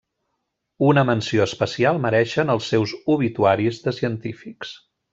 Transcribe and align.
Una 0.87 1.03
menció 1.09 1.43
especial 1.51 2.01
mereixen 2.07 2.55
els 2.57 2.73
seus 2.75 2.97
obituaris 3.19 3.81
de 3.89 3.95
científics. 4.03 4.77